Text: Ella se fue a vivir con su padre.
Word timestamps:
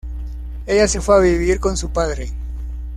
Ella 0.65 0.87
se 0.87 0.99
fue 0.99 1.15
a 1.15 1.19
vivir 1.19 1.59
con 1.59 1.77
su 1.77 1.91
padre. 1.91 2.33